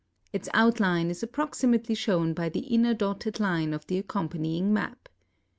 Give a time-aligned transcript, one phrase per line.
[0.33, 5.07] Its outline is approximately shown by the inner dotted line of the accompanying map.